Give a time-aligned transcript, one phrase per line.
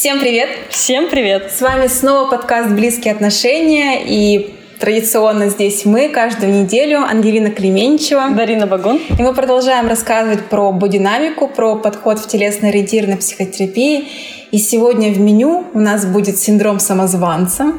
[0.00, 0.48] Всем привет!
[0.70, 1.52] Всем привет!
[1.52, 8.66] С вами снова подкаст «Близкие отношения» и Традиционно здесь мы каждую неделю, Ангелина Клеменчева, Дарина
[8.66, 8.96] Багун.
[8.96, 14.08] И мы продолжаем рассказывать про бодинамику, про подход в телесно-ориентированной психотерапии.
[14.50, 17.74] И сегодня в меню у нас будет синдром самозванца,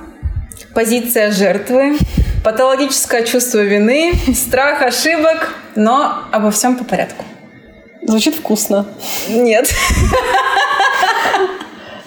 [0.75, 1.97] позиция жертвы,
[2.43, 7.25] патологическое чувство вины, страх ошибок, но обо всем по порядку.
[8.03, 8.85] Звучит вкусно.
[9.27, 9.73] Нет.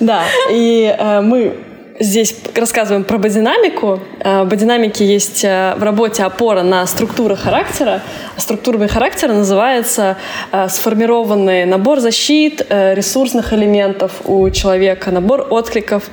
[0.01, 1.55] Да, и э, мы
[1.99, 4.01] здесь рассказываем про бодинамику.
[4.21, 8.01] Э, в бодинамике есть э, в работе опора на структуры характера.
[8.37, 10.17] Структурами характера называется
[10.53, 16.05] э, сформированный набор защит, ресурсных элементов у человека, набор откликов,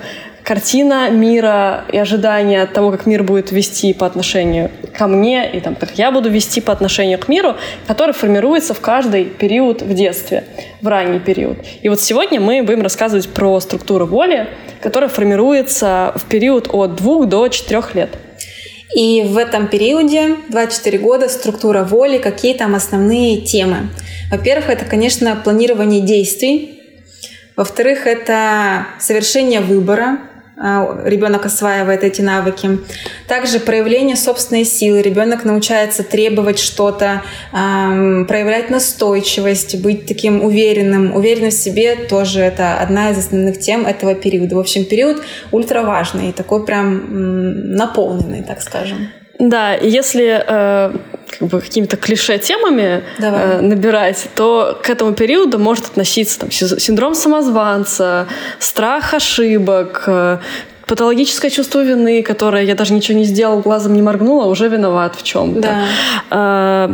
[0.44, 5.76] картина мира и ожидания того, как мир будет вести по отношению ко мне и там,
[5.76, 7.55] как я буду вести по отношению к миру,
[7.88, 10.44] который формируется в каждый период в детстве,
[10.82, 11.58] в ранний период.
[11.82, 14.48] И вот сегодня мы будем рассказывать про структуру воли,
[14.82, 18.10] которая формируется в период от двух до четырех лет.
[18.96, 23.90] И в этом периоде, 24 года, структура воли, какие там основные темы?
[24.30, 26.82] Во-первых, это, конечно, планирование действий.
[27.55, 30.20] Во-вторых, это совершение выбора,
[31.05, 32.79] ребенок осваивает эти навыки.
[33.27, 35.01] Также проявление собственной силы.
[35.01, 41.15] Ребенок научается требовать что-то, проявлять настойчивость, быть таким уверенным.
[41.15, 44.55] Уверенность в себе тоже это одна из основных тем этого периода.
[44.55, 49.09] В общем, период ультра важный, такой прям наполненный, так скажем.
[49.40, 50.96] Да, если э,
[51.37, 57.15] как бы какими-то клише темами э, набирать, то к этому периоду может относиться там, синдром
[57.15, 58.27] самозванца,
[58.60, 60.37] страх ошибок, э,
[60.85, 65.24] патологическое чувство вины, которое я даже ничего не сделал, глазом не моргнула, уже виноват в
[65.24, 65.85] чем-то.
[66.29, 66.91] Да.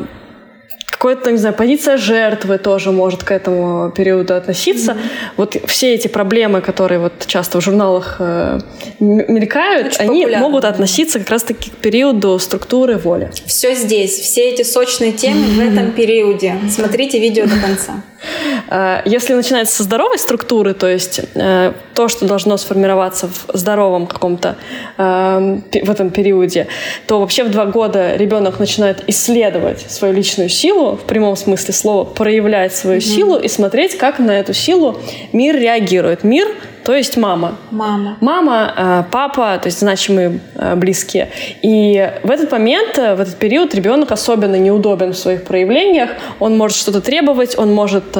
[0.97, 4.93] Какая-то, не знаю, позиция жертвы тоже может к этому периоду относиться.
[4.93, 5.33] Mm-hmm.
[5.37, 8.59] Вот все эти проблемы, которые вот часто в журналах э,
[8.99, 10.47] мелькают, Очень они популярны.
[10.47, 13.31] могут относиться как раз-таки к периоду структуры воли.
[13.45, 15.55] Все здесь, все эти сочные темы mm-hmm.
[15.55, 16.55] в этом периоде.
[16.69, 18.03] Смотрите видео до конца.
[18.69, 24.07] Э, если начинать со здоровой структуры, то есть э, то, что должно сформироваться в здоровом
[24.07, 24.55] каком-то
[24.97, 26.67] э, в этом периоде,
[27.07, 32.03] то вообще в два года ребенок начинает исследовать свою личную силу, в прямом смысле слова,
[32.05, 33.15] проявлять свою mm-hmm.
[33.15, 34.99] силу и смотреть, как на эту силу
[35.31, 36.23] мир реагирует.
[36.23, 36.47] Мир
[36.83, 37.57] то есть мама.
[37.71, 38.17] Мама.
[38.21, 41.29] Мама, э, папа, то есть значимые э, близкие.
[41.61, 46.11] И в этот момент, э, в этот период ребенок особенно неудобен в своих проявлениях.
[46.39, 48.17] Он может что-то требовать, он может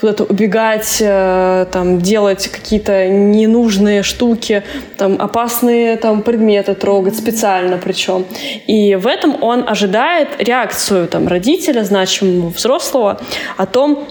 [0.00, 4.62] куда-то убегать, там, делать какие-то ненужные штуки,
[4.98, 8.26] там, опасные там, предметы трогать специально причем.
[8.66, 13.20] И в этом он ожидает реакцию там, родителя, значимого взрослого
[13.56, 14.06] о том,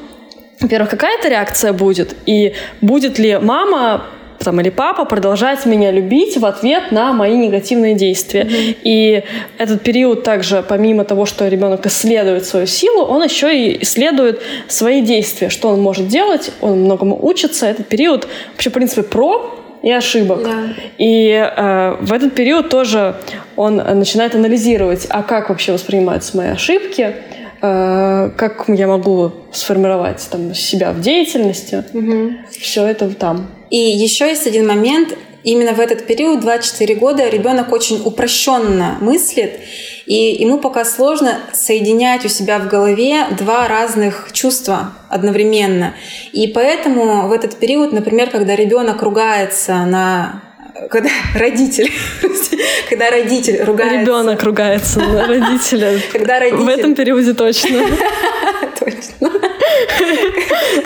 [0.63, 4.05] во-первых, какая то реакция будет, и будет ли мама
[4.39, 8.41] там, или папа продолжать меня любить в ответ на мои негативные действия.
[8.41, 8.77] Mm-hmm.
[8.83, 9.23] И
[9.57, 15.01] этот период также, помимо того, что ребенок исследует свою силу, он еще и исследует свои
[15.01, 17.67] действия, что он может делать, он многому учится.
[17.67, 20.43] Этот период вообще, в принципе, про и ошибок.
[20.43, 20.73] Да.
[20.97, 23.15] И э, в этот период тоже
[23.55, 27.15] он начинает анализировать, а как вообще воспринимаются мои ошибки,
[27.63, 31.81] как я могу сформировать там, себя в деятельности.
[31.93, 32.31] Угу.
[32.59, 33.47] Все это там.
[33.69, 35.15] И еще есть один момент.
[35.45, 39.59] Именно в этот период, 24 года, ребенок очень упрощенно мыслит,
[40.05, 45.95] и ему пока сложно соединять у себя в голове два разных чувства одновременно.
[46.31, 50.43] И поэтому в этот период, например, когда ребенок ругается на
[50.89, 51.91] когда родитель,
[52.89, 54.01] когда родитель ругается.
[54.01, 55.99] Ребенок ругается на родителя.
[56.11, 56.63] Когда родитель...
[56.63, 57.79] В этом периоде точно.
[58.79, 59.29] Точно.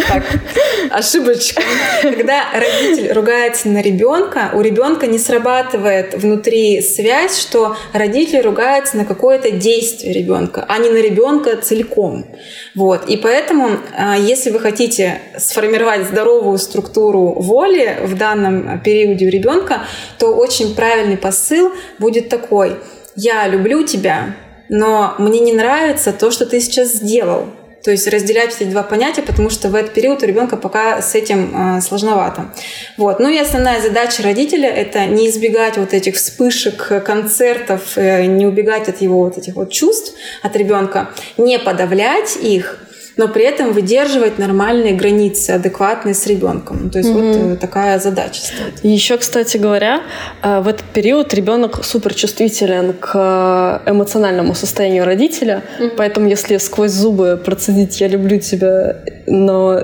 [0.08, 0.24] Так,
[0.92, 1.62] ошибочка.
[2.02, 9.06] Когда родитель ругается на ребенка, у ребенка не срабатывает внутри связь, что родитель ругается на
[9.06, 12.26] какое-то действие ребенка, а не на ребенка целиком.
[12.76, 13.10] Вот.
[13.10, 19.84] И поэтому, а, если вы хотите сформировать здоровую структуру воли в данном периоде у ребенка,
[20.18, 22.78] то очень правильный посыл будет такой.
[23.16, 24.36] Я люблю тебя,
[24.70, 27.48] но мне не нравится то, что ты сейчас сделал.
[27.88, 31.16] То есть разделять эти два понятия, потому что в этот период у ребенка пока с
[31.16, 32.52] этим э, сложновато.
[32.98, 33.22] Вот.
[33.22, 38.90] Ну и основная задача родителя– это не избегать вот этих вспышек, концертов, э, не убегать
[38.90, 42.78] от его вот этих вот чувств от ребенка, не подавлять их,
[43.18, 46.90] но при этом выдерживать нормальные границы, адекватные с ребенком.
[46.90, 47.50] То есть mm-hmm.
[47.50, 48.84] вот такая задача стоит.
[48.84, 50.02] Еще, кстати говоря,
[50.44, 55.94] э, в этот период ребенок супер чувствителен к эмоциональному состоянию родителя, mm-hmm.
[55.98, 59.84] поэтому если сквозь зубы процедить «я люблю тебя», но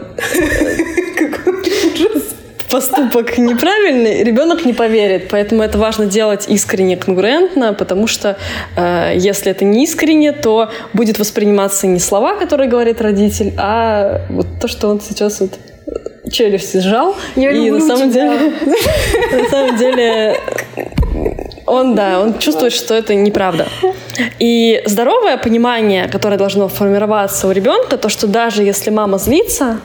[2.73, 5.27] поступок неправильный, ребенок не поверит.
[5.29, 8.35] Поэтому это важно делать искренне, конгруентно, потому что
[8.75, 14.47] э, если это не искренне, то будет восприниматься не слова, которые говорит родитель, а вот
[14.59, 15.51] то, что он сейчас вот
[16.31, 17.15] челюсть сжал.
[17.35, 18.53] Я и на самом деле,
[19.31, 20.39] на самом деле
[21.67, 23.67] он, да, он чувствует, что это неправда.
[24.39, 29.79] И здоровое понимание, которое должно формироваться у ребенка, то, что даже если мама злится,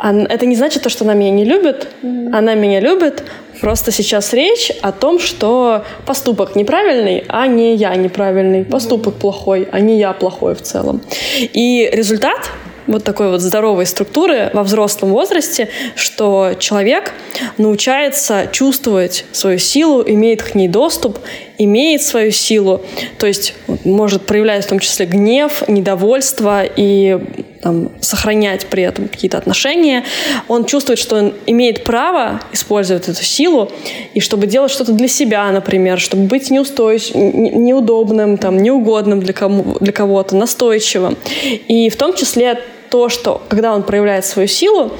[0.00, 1.88] это не значит то, что она меня не любит.
[2.32, 3.24] Она меня любит.
[3.60, 8.64] Просто сейчас речь о том, что поступок неправильный, а не я неправильный.
[8.64, 11.00] Поступок плохой, а не я плохой в целом.
[11.38, 12.50] И результат
[12.86, 17.12] вот такой вот здоровой структуры во взрослом возрасте, что человек
[17.58, 21.18] научается чувствовать свою силу, имеет к ней доступ,
[21.58, 22.82] имеет свою силу,
[23.18, 27.18] то есть может проявлять в том числе гнев, недовольство и
[27.60, 30.04] там, сохранять при этом какие-то отношения.
[30.46, 33.70] Он чувствует, что он имеет право использовать эту силу,
[34.14, 39.76] и чтобы делать что-то для себя, например, чтобы быть неустойчивым, неудобным, там, неугодным для, кому,
[39.80, 41.16] для кого-то, настойчивым.
[41.66, 42.60] И в том числе
[42.90, 44.92] то, что когда он проявляет свою силу,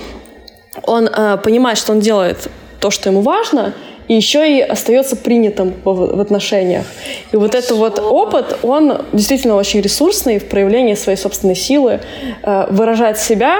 [0.82, 2.48] он э, понимает, что он делает
[2.80, 3.74] то, что ему важно,
[4.08, 6.86] и еще и остается принятым в, отношениях.
[7.32, 12.00] И вот этот вот опыт, он действительно очень ресурсный в проявлении своей собственной силы,
[12.42, 13.58] э, выражать себя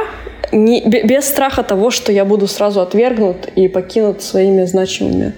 [0.50, 5.34] не, без страха того, что я буду сразу отвергнут и покинут своими значимыми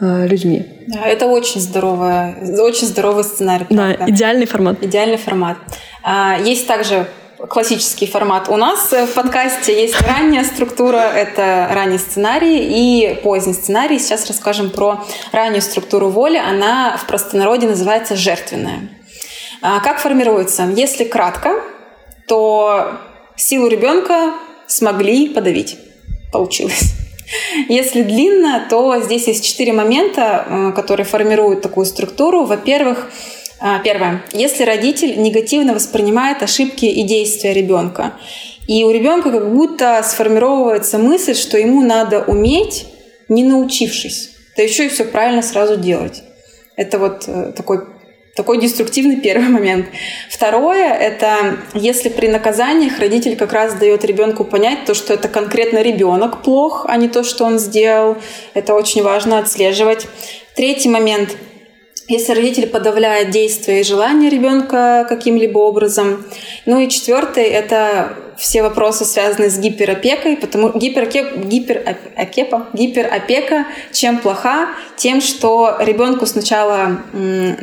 [0.00, 0.64] э, людьми.
[0.86, 3.64] Да, это очень здоровый, очень здоровый сценарий.
[3.64, 3.96] Правда?
[3.98, 4.82] Да, идеальный формат.
[4.82, 5.56] Идеальный формат.
[6.02, 7.06] А, есть также
[7.48, 8.48] классический формат.
[8.48, 13.98] У нас в подкасте есть ранняя структура, это ранний сценарий и поздний сценарий.
[13.98, 16.36] Сейчас расскажем про раннюю структуру воли.
[16.36, 18.88] Она в простонародье называется жертвенная.
[19.62, 20.64] А как формируется?
[20.74, 21.62] Если кратко,
[22.26, 22.92] то
[23.36, 24.32] силу ребенка
[24.66, 25.78] смогли подавить.
[26.32, 26.94] Получилось.
[27.68, 32.44] Если длинно, то здесь есть четыре момента, э, которые формируют такую структуру.
[32.44, 33.08] Во-первых,
[33.84, 34.22] первое.
[34.32, 38.14] Если родитель негативно воспринимает ошибки и действия ребенка,
[38.66, 42.86] и у ребенка как будто сформировывается мысль, что ему надо уметь,
[43.28, 46.22] не научившись, да еще и все правильно сразу делать.
[46.76, 47.80] Это вот э, такой
[48.36, 49.86] такой деструктивный первый момент.
[50.30, 55.82] Второе— это если при наказаниях родитель как раз дает ребенку понять то, что это конкретно
[55.82, 58.16] ребенок плох, а не то, что он сделал.
[58.54, 60.06] Это очень важно отслеживать.
[60.54, 61.36] Третий момент—
[62.10, 66.24] если родитель подавляет действия и желания ребенка каким-либо образом.
[66.66, 74.70] Ну и четвертый— это все вопросы, связанные с гиперопекой, потому гиперопека, гиперопека, гиперопека чем плоха?
[74.96, 77.02] Тем, что ребенку сначала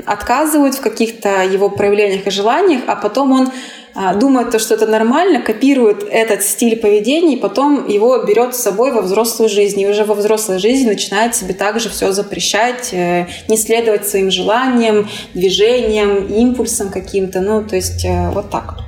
[0.05, 3.51] отказывают в каких-то его проявлениях и желаниях, а потом он
[3.99, 8.59] а, думает, то, что это нормально, копирует этот стиль поведения, и потом его берет с
[8.59, 9.81] собой во взрослую жизнь.
[9.81, 15.09] И уже во взрослой жизни начинает себе также все запрещать, э, не следовать своим желаниям,
[15.33, 17.41] движениям, импульсам каким-то.
[17.41, 18.86] Ну, то есть э, вот так.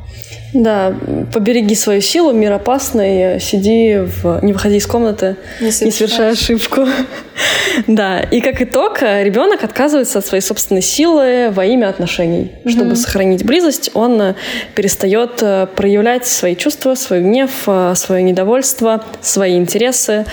[0.53, 0.95] Да,
[1.31, 4.39] побереги свою силу, мир опасный, сиди, в...
[4.41, 6.87] не выходи из комнаты, не, не совершай ошибку.
[7.87, 12.51] да, и как итог, ребенок отказывается от своей собственной силы во имя отношений.
[12.65, 14.35] Чтобы сохранить близость, он
[14.73, 20.25] перестает э, проявлять свои чувства, свой гнев, э, свое недовольство, свои интересы.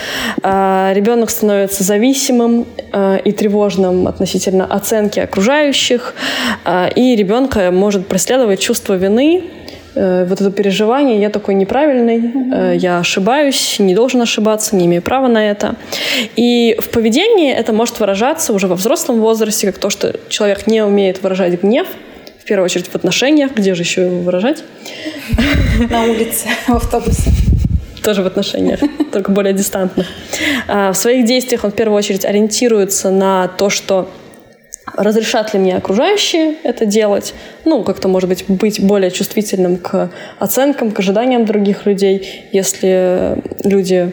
[0.42, 6.14] А ребенок становится зависимым э, и тревожным относительно оценки окружающих,
[6.96, 9.55] и ребенка может преследовать чувство вины, Э,
[9.96, 12.76] вот это переживание, я такой неправильный, mm-hmm.
[12.76, 15.76] я ошибаюсь, не должен ошибаться, не имею права на это.
[16.36, 20.82] И в поведении это может выражаться уже во взрослом возрасте, как то, что человек не
[20.82, 21.86] умеет выражать гнев,
[22.38, 24.62] в первую очередь в отношениях, где же еще его выражать?
[25.90, 27.30] На улице, в автобусе
[28.06, 28.78] тоже в отношениях,
[29.12, 30.06] только более дистантно.
[30.68, 34.08] А, в своих действиях он в первую очередь ориентируется на то, что
[34.96, 37.34] разрешат ли мне окружающие это делать,
[37.64, 42.46] ну, как-то, может быть, быть более чувствительным к оценкам, к ожиданиям других людей.
[42.52, 44.12] Если люди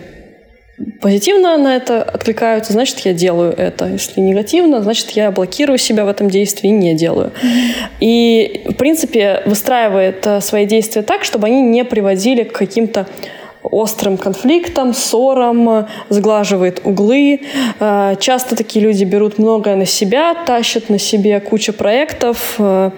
[1.02, 3.88] позитивно на это откликаются, значит, я делаю это.
[3.88, 7.32] Если негативно, значит, я блокирую себя в этом действии и не делаю.
[8.00, 13.08] И, в принципе, выстраивает э, свои действия так, чтобы они не приводили к каким-то
[13.64, 17.42] острым конфликтом, ссорам, сглаживает углы.
[17.80, 22.92] Э, часто такие люди берут многое на себя, тащат на себе кучу проектов, э,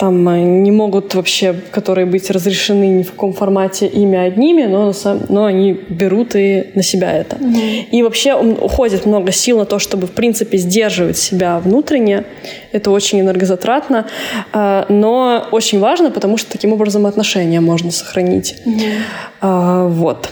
[0.00, 4.92] там э, не могут вообще, которые быть разрешены ни в каком формате ими одними, но,
[5.28, 7.36] но они берут и на себя это.
[7.36, 7.90] Mm-hmm.
[7.90, 12.24] И вообще уходит много сил на то, чтобы, в принципе, сдерживать себя внутренне.
[12.72, 14.06] Это очень энергозатратно,
[14.54, 18.56] э, но очень важно, потому что таким образом отношения можно сохранить.
[18.64, 19.88] Mm-hmm.
[19.88, 20.30] Вот.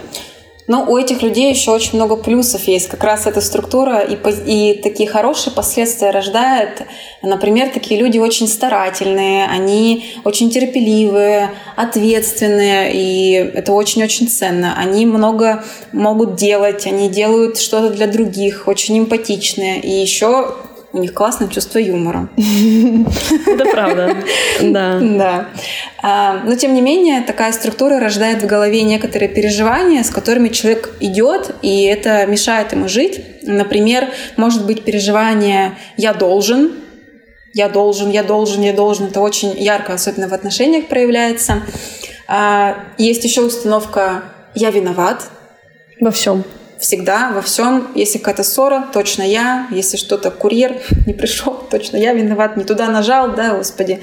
[0.68, 2.88] Но у этих людей еще очень много плюсов есть.
[2.88, 6.82] Как раз эта структура и, и такие хорошие последствия рождает.
[7.22, 14.74] Например, такие люди очень старательные, они очень терпеливые, ответственные, и это очень-очень ценно.
[14.76, 19.80] Они много могут делать, они делают что-то для других, очень эмпатичные.
[19.80, 20.54] И еще
[20.92, 22.28] у них классное чувство юмора.
[22.36, 24.16] Это правда,
[24.62, 24.98] да.
[25.00, 25.48] Да.
[26.02, 30.94] А, но, тем не менее, такая структура рождает в голове некоторые переживания, с которыми человек
[31.00, 33.20] идет, и это мешает ему жить.
[33.42, 36.72] Например, может быть переживание «я должен»,
[37.54, 39.06] я должен, я должен, я должен.
[39.06, 41.62] Это очень ярко, особенно в отношениях проявляется.
[42.28, 45.24] А, есть еще установка «я виноват».
[46.00, 46.44] Во всем
[46.78, 47.88] всегда во всем.
[47.94, 49.68] Если какая-то ссора, точно я.
[49.70, 52.56] Если что-то курьер не пришел, точно я виноват.
[52.56, 54.00] Не туда нажал, да, господи.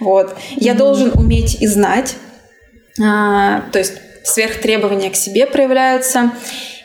[0.00, 0.36] Вот.
[0.56, 0.76] Я mm-hmm.
[0.76, 2.16] должен уметь и знать.
[3.02, 6.32] А, то есть сверхтребования к себе проявляются.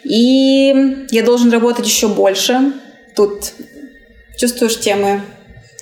[0.03, 2.73] И я должен работать еще больше.
[3.15, 3.53] Тут
[4.37, 5.21] чувствуешь темы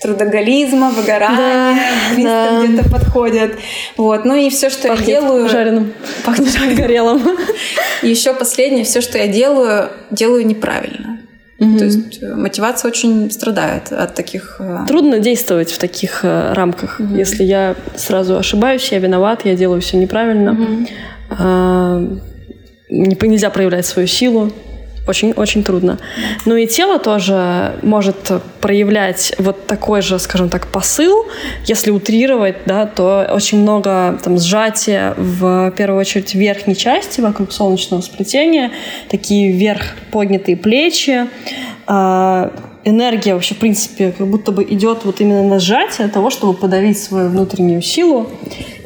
[0.02, 1.82] трудоголизма, выгорания,
[2.18, 2.66] да, да.
[2.66, 3.52] где-то подходят.
[3.98, 4.26] Вот.
[4.26, 5.50] Ну и все, что Пахнет я делаю...
[5.50, 5.94] жареным.
[6.26, 7.22] Пахнет горелым.
[8.02, 11.20] И еще последнее, все, что я делаю, делаю неправильно.
[11.60, 11.78] Mm-hmm.
[11.78, 14.56] То есть э, мотивация очень страдает от таких...
[14.60, 17.02] Э, Трудно действовать в таких э, рамках.
[17.02, 17.18] Mm-hmm.
[17.18, 20.52] Если я сразу ошибаюсь, я виноват, я делаю все неправильно.
[20.52, 20.90] Mm-hmm.
[21.32, 22.02] А,
[22.90, 24.54] нельзя проявлять свою силу
[25.10, 25.98] очень-очень трудно.
[26.46, 31.26] Ну и тело тоже может проявлять вот такой же, скажем так, посыл.
[31.66, 37.52] Если утрировать, да, то очень много там сжатия в первую очередь в верхней части вокруг
[37.52, 38.72] солнечного сплетения,
[39.10, 41.28] такие вверх поднятые плечи,
[41.88, 42.52] а,
[42.84, 47.00] энергия вообще, в принципе, как будто бы идет вот именно на сжатие того, чтобы подавить
[47.00, 48.30] свою внутреннюю силу.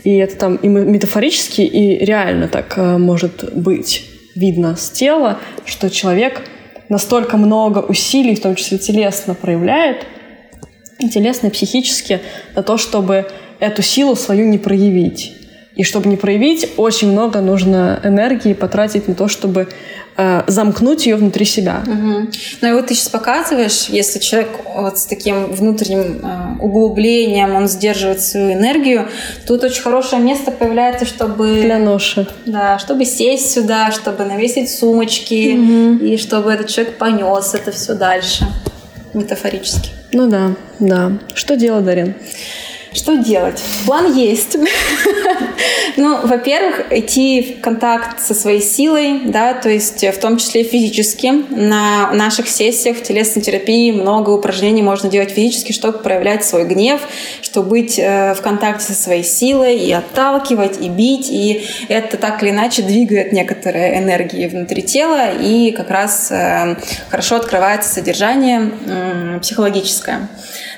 [0.04, 5.90] И это там и метафорически, и реально так э, может быть видно с тела, что
[5.90, 6.42] человек
[6.90, 10.06] настолько много усилий, в том числе телесно, проявляет,
[11.00, 12.22] телесно, и психически,
[12.56, 13.28] на то, чтобы
[13.60, 15.43] эту силу свою не проявить.
[15.76, 19.70] И чтобы не проявить, очень много нужно энергии потратить на то, чтобы
[20.18, 21.84] э, замкнуть ее внутри себя.
[21.86, 22.30] Угу.
[22.62, 27.68] Ну и вот ты сейчас показываешь, если человек вот с таким внутренним э, углублением, он
[27.68, 29.08] сдерживает свою энергию,
[29.48, 31.62] тут очень хорошее место появляется, чтобы...
[31.64, 32.28] Для ноши.
[32.46, 36.06] Да, чтобы сесть сюда, чтобы навесить сумочки, угу.
[36.06, 38.46] и чтобы этот человек понес это все дальше,
[39.16, 39.90] метафорически.
[40.12, 41.14] Ну да, да.
[41.34, 42.14] Что делать, Дарин?
[42.94, 43.62] Что делать?
[43.86, 44.58] План есть.
[45.98, 51.32] ну, во-первых, идти в контакт со своей силой, да, то есть в том числе физически.
[51.50, 57.02] На наших сессиях в телесной терапии много упражнений можно делать физически, чтобы проявлять свой гнев,
[57.42, 61.30] чтобы быть э, в контакте со своей силой и отталкивать, и бить.
[61.30, 66.76] И это так или иначе двигает некоторые энергии внутри тела и как раз э,
[67.10, 70.30] хорошо открывается содержание э, психологическое.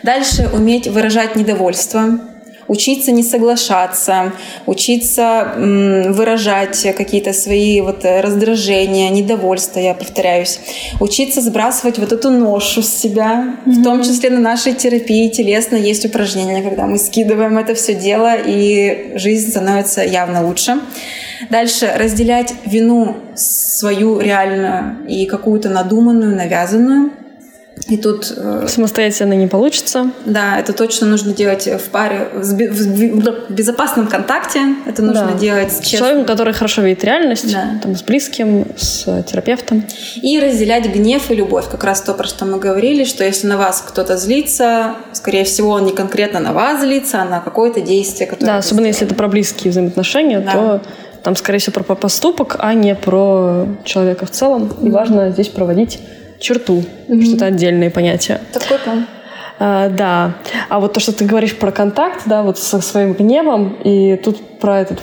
[0.05, 2.19] Дальше уметь выражать недовольство,
[2.67, 4.33] учиться не соглашаться,
[4.67, 10.59] учиться выражать какие-то свои вот раздражения, недовольства, я повторяюсь,
[10.99, 13.71] учиться сбрасывать вот эту ношу с себя, mm-hmm.
[13.71, 18.35] в том числе на нашей терапии телесно есть упражнения, когда мы скидываем это все дело,
[18.35, 20.81] и жизнь становится явно лучше.
[21.49, 27.09] Дальше разделять вину свою реальную и какую-то надуманную, навязанную
[27.87, 28.33] и тут...
[28.35, 30.11] Э, Самостоятельно не получится.
[30.25, 34.75] Да, это точно нужно делать в паре, в безопасном контакте.
[34.87, 35.37] Это нужно да.
[35.37, 37.79] делать с человеком, который хорошо видит реальность, да.
[37.83, 39.85] там, с близким, с терапевтом.
[40.21, 41.69] И разделять гнев и любовь.
[41.69, 45.69] Как раз то, про что мы говорили, что если на вас кто-то злится, скорее всего,
[45.71, 48.53] он не конкретно на вас злится, а на какое-то действие, которое...
[48.53, 50.51] Да, особенно если это про близкие взаимоотношения, да.
[50.51, 50.81] то
[51.23, 54.71] там, скорее всего, про поступок, а не про человека в целом.
[54.81, 55.99] И важно здесь проводить
[56.39, 57.25] черту, mm-hmm.
[57.25, 58.41] что это отдельные понятия.
[58.53, 59.07] Такой план.
[59.57, 60.35] А, да.
[60.69, 64.59] А вот то, что ты говоришь про контакт, да, вот со своим гневом, и тут
[64.59, 65.01] про этот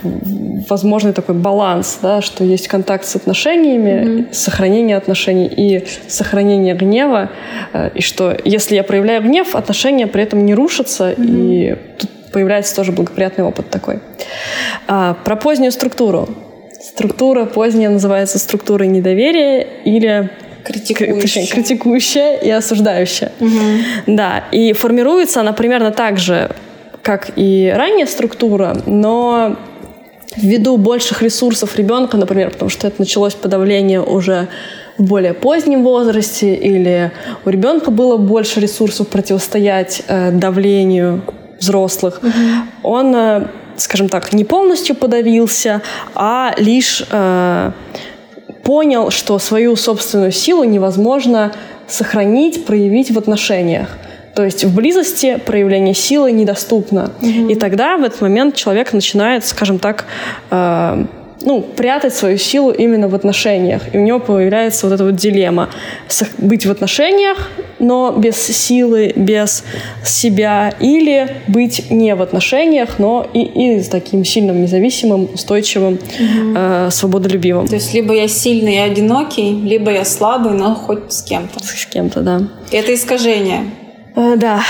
[0.68, 4.32] возможный такой баланс, да, что есть контакт с отношениями, mm-hmm.
[4.32, 7.30] сохранение отношений и сохранение гнева,
[7.72, 11.26] э, и что если я проявляю гнев, отношения при этом не рушатся, mm-hmm.
[11.26, 14.00] и тут появляется тоже благоприятный опыт такой.
[14.86, 16.28] А, про позднюю структуру.
[16.80, 20.30] Структура поздняя называется структурой недоверия или
[20.64, 21.20] Критикующая.
[21.20, 23.32] Точнее, критикующая и осуждающая.
[23.40, 23.50] Угу.
[24.06, 26.50] Да, и формируется она примерно так же,
[27.02, 29.56] как и ранняя структура, но
[30.36, 34.48] ввиду больших ресурсов ребенка, например, потому что это началось подавление уже
[34.98, 37.10] в более позднем возрасте, или
[37.44, 41.22] у ребенка было больше ресурсов противостоять э, давлению
[41.58, 42.30] взрослых, угу.
[42.82, 45.82] он, э, скажем так, не полностью подавился,
[46.14, 47.72] а лишь э,
[48.62, 51.52] понял, что свою собственную силу невозможно
[51.88, 53.88] сохранить, проявить в отношениях.
[54.34, 57.10] То есть в близости проявление силы недоступно.
[57.20, 57.50] Угу.
[57.50, 60.06] И тогда в этот момент человек начинает, скажем так,
[60.50, 61.04] э,
[61.44, 63.82] ну, прятать свою силу именно в отношениях.
[63.92, 65.68] И у него появляется вот эта вот дилемма.
[66.38, 69.64] Быть в отношениях, но без силы, без
[70.04, 70.74] себя.
[70.80, 76.54] Или быть не в отношениях, но и, и с таким сильным, независимым, устойчивым, угу.
[76.56, 77.68] э, свободолюбивым.
[77.68, 81.64] То есть либо я сильный и одинокий, либо я слабый, но хоть с кем-то.
[81.64, 82.42] С кем-то, да.
[82.70, 83.70] Это искажение.
[84.14, 84.62] Э, да,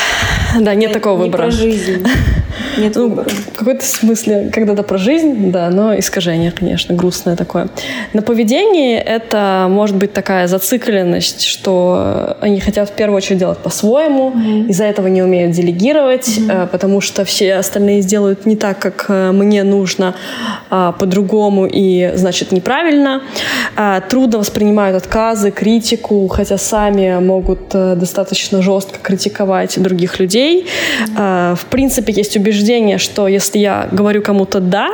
[0.58, 1.42] да, нет такого не выбора.
[1.42, 2.04] про жизнь.
[2.78, 3.28] Нет ну, выбора.
[3.28, 7.68] В какой-то смысле когда-то про жизнь, да, но искажение, конечно, грустное такое.
[8.12, 14.30] На поведении это может быть такая зацикленность, что они хотят в первую очередь делать по-своему,
[14.30, 14.68] mm-hmm.
[14.68, 16.68] из-за этого не умеют делегировать, mm-hmm.
[16.68, 20.14] потому что все остальные сделают не так, как э, мне нужно,
[20.70, 23.22] а по-другому и, значит, неправильно.
[23.76, 30.66] А, трудно воспринимают отказы, критику, хотя сами могут достаточно жестко критиковать других людей.
[31.16, 31.56] Mm-hmm.
[31.56, 34.90] В принципе, есть убеждение что если я говорю кому-то «да»,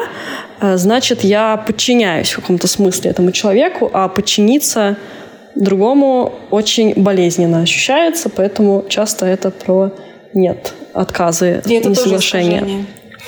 [0.60, 4.96] э, значит, я подчиняюсь в каком-то смысле этому человеку, а подчиниться
[5.54, 9.90] другому очень болезненно ощущается, поэтому часто это про
[10.34, 12.60] «нет», отказы, И это несоглашения.
[12.60, 12.84] Тоже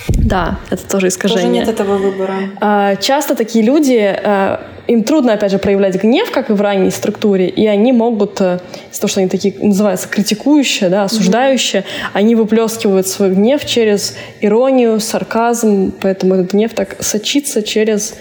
[0.09, 1.43] да, это тоже искажение.
[1.43, 2.35] Тоже нет этого выбора.
[2.61, 6.91] А, часто такие люди, а, им трудно, опять же, проявлять гнев, как и в ранней
[6.91, 8.59] структуре, и они могут, э,
[8.91, 12.11] из-за того, что они такие, называются, критикующие, да, осуждающие, mm-hmm.
[12.13, 18.15] они выплескивают свой гнев через иронию, сарказм, поэтому этот гнев так сочится через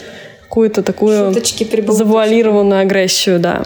[0.50, 1.32] какую-то такую
[1.88, 3.64] завуалированную агрессию, да.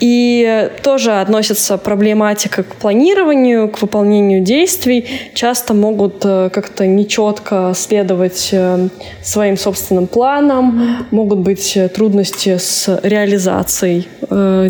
[0.00, 5.06] И тоже относится проблематика к планированию, к выполнению действий.
[5.34, 8.88] Часто могут э, как-то нечетко следовать э,
[9.22, 14.08] своим собственным планам, могут быть э, трудности с реализацией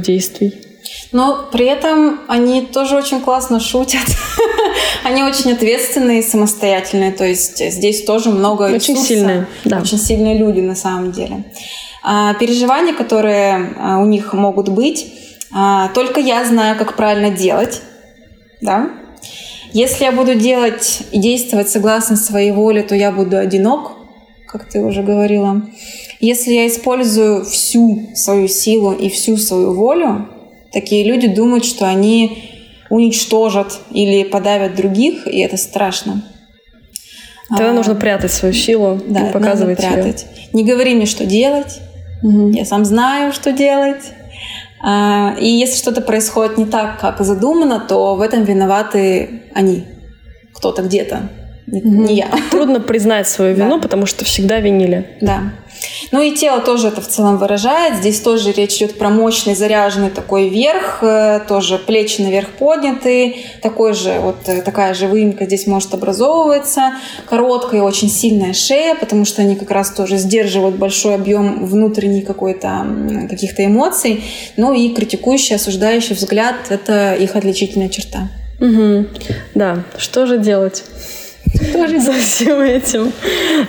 [0.01, 0.68] действий.
[1.13, 4.03] Но при этом они тоже очень классно шутят.
[5.05, 7.13] они очень ответственные и самостоятельные.
[7.13, 9.05] То есть здесь тоже много Очень ресурса.
[9.05, 9.47] сильные.
[9.65, 9.81] Да.
[9.81, 11.45] Очень сильные люди на самом деле.
[12.03, 15.13] А, переживания, которые а, у них могут быть,
[15.53, 17.81] а, только я знаю, как правильно делать.
[18.61, 18.91] Да?
[19.73, 23.93] Если я буду делать и действовать согласно своей воле, то я буду одинок,
[24.47, 25.63] как ты уже говорила.
[26.21, 30.29] Если я использую всю свою силу и всю свою волю,
[30.73, 32.51] Такие люди думают, что они
[32.91, 36.23] уничтожат или подавят других, и это страшно.
[37.49, 40.27] Тогда а, нужно прятать свою силу да, и показывать надо прятать.
[40.37, 40.49] Ее.
[40.53, 41.81] Не говори мне, что делать.
[42.23, 42.51] Угу.
[42.51, 44.03] Я сам знаю, что делать.
[44.83, 49.85] А, и если что-то происходит не так, как задумано, то в этом виноваты они.
[50.55, 51.31] Кто-то где-то.
[51.67, 51.89] Не, угу.
[51.89, 52.29] не я.
[52.51, 53.83] Трудно признать свою вину, да.
[53.83, 55.17] потому что всегда винили.
[55.21, 55.53] Да.
[56.11, 57.99] Ну и тело тоже это в целом выражает.
[57.99, 63.93] Здесь тоже речь идет про мощный заряженный такой верх, э, тоже плечи наверх подняты, такой
[63.93, 66.95] же вот э, такая же выемка здесь может образовываться,
[67.27, 72.87] короткая очень сильная шея, потому что они как раз тоже сдерживают большой объем внутренней какой-то
[73.29, 74.25] каких-то эмоций.
[74.57, 78.29] Ну и критикующий, осуждающий взгляд– это их отличительная черта.
[78.61, 79.07] Угу.
[79.55, 80.85] Да, что же делать?
[81.73, 83.13] Тоже за всем этим.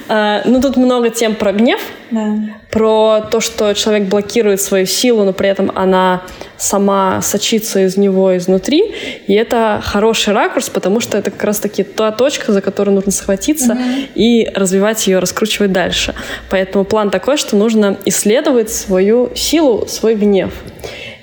[0.07, 1.79] А, ну, тут много тем про гнев,
[2.11, 2.35] да.
[2.71, 6.23] про то, что человек блокирует свою силу, но при этом она
[6.57, 8.93] сама сочится из него изнутри.
[9.27, 13.73] И это хороший ракурс, потому что это как раз-таки та точка, за которую нужно схватиться
[13.73, 13.81] угу.
[14.15, 16.13] и развивать ее, раскручивать дальше.
[16.49, 20.51] Поэтому план такой, что нужно исследовать свою силу, свой гнев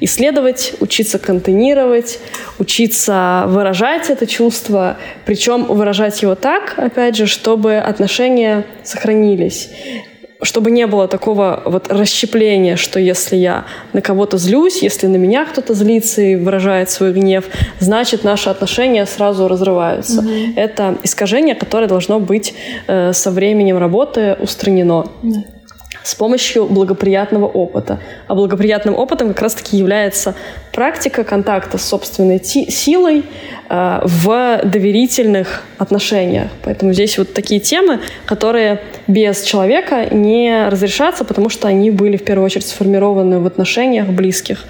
[0.00, 2.18] исследовать, учиться контейнировать,
[2.58, 9.70] учиться выражать это чувство, причем выражать его так, опять же, чтобы отношения сохранились
[10.42, 15.44] чтобы не было такого вот расщепления, что если я на кого-то злюсь, если на меня
[15.44, 17.44] кто-то злится и выражает свой гнев,
[17.80, 20.20] значит наши отношения сразу разрываются.
[20.20, 20.30] Угу.
[20.56, 22.54] Это искажение, которое должно быть
[22.86, 25.06] э, со временем работы устранено.
[25.22, 25.55] Да
[26.06, 27.98] с помощью благоприятного опыта.
[28.28, 30.36] А благоприятным опытом как раз-таки является
[30.72, 33.24] практика контакта с собственной силой
[33.68, 36.46] э, в доверительных отношениях.
[36.62, 42.24] Поэтому здесь вот такие темы, которые без человека не разрешатся, потому что они были в
[42.24, 44.64] первую очередь сформированы в отношениях близких.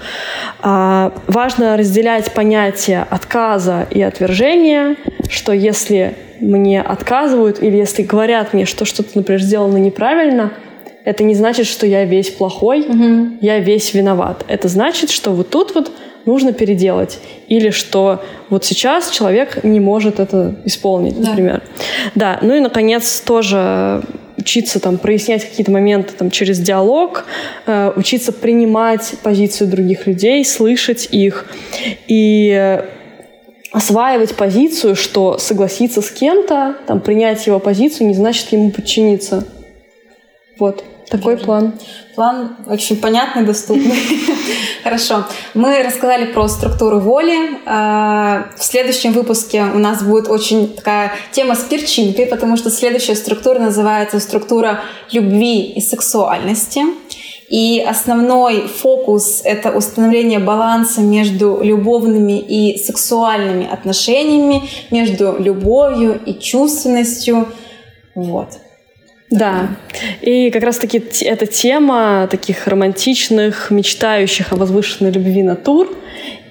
[0.61, 4.95] А, важно разделять понятие отказа и отвержения,
[5.29, 10.51] что если мне отказывают или если говорят мне, что что-то, например, сделано неправильно,
[11.07, 13.37] это не значит, что я весь плохой, угу.
[13.39, 14.43] я весь виноват.
[14.49, 15.89] Это значит, что вот тут вот
[16.25, 17.19] нужно переделать.
[17.47, 21.29] Или что вот сейчас человек не может это исполнить, да.
[21.29, 21.63] например.
[22.13, 24.03] Да, ну и, наконец, тоже
[24.37, 27.23] учиться там прояснять какие-то моменты там через диалог,
[27.67, 31.45] э, учиться принимать позицию других людей, слышать их
[32.07, 32.81] и
[33.71, 39.45] осваивать позицию, что согласиться с кем-то, там, принять его позицию не значит ему подчиниться.
[40.59, 40.83] Вот.
[41.09, 41.45] Такой Верно.
[41.45, 41.73] план.
[42.15, 43.95] План очень понятный, доступный.
[44.83, 45.25] Хорошо.
[45.53, 47.59] Мы рассказали про структуру воли.
[47.65, 53.15] А, в следующем выпуске у нас будет очень такая тема с перчинкой, потому что следующая
[53.15, 56.81] структура называется структура любви и сексуальности.
[57.49, 67.47] И основной фокус— это установление баланса между любовными и сексуальными отношениями, между любовью и чувственностью.
[68.13, 68.49] Вот.
[69.29, 69.75] Да,
[70.21, 75.93] и как раз-таки эта тема таких романтичных, мечтающих о возвышенной любви натур,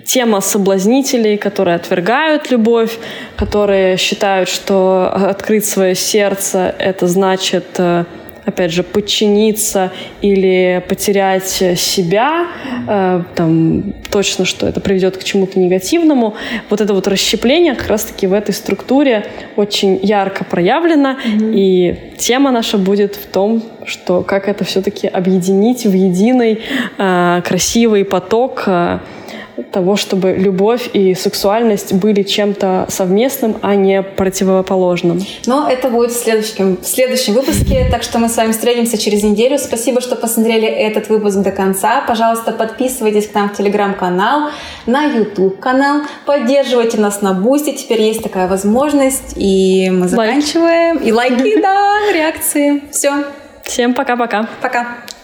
[0.05, 2.99] тема соблазнителей, которые отвергают любовь,
[3.37, 8.05] которые считают, что открыть свое сердце— это значит э,
[8.47, 12.47] опять же, подчиниться или потерять себя,
[12.89, 16.37] э, там, точно, что это приведет к чему-то негативному.
[16.71, 21.53] Вот это вот расщепление как раз-таки в этой структуре очень ярко проявлено, mm-hmm.
[21.55, 26.61] и тема наша будет в том, что как это все-таки объединить в единый
[26.99, 29.01] э, красивый поток э,
[29.63, 35.23] того, чтобы любовь и сексуальность были чем-то совместным, а не противоположным.
[35.47, 39.23] Но это будет в следующем, в следующем выпуске, так что мы с вами встретимся через
[39.23, 39.59] неделю.
[39.59, 42.03] Спасибо, что посмотрели этот выпуск до конца.
[42.07, 44.51] Пожалуйста, подписывайтесь к нам в телеграм-канал,
[44.87, 50.97] на YouTube-канал, поддерживайте нас на Бусти, теперь есть такая возможность, и мы заканчиваем.
[50.97, 51.07] Лайк.
[51.07, 52.83] И лайки, да, реакции.
[52.91, 53.25] Все.
[53.63, 54.49] Всем пока-пока.
[54.61, 54.81] Пока.
[54.81, 54.85] -пока.
[54.85, 55.16] пока.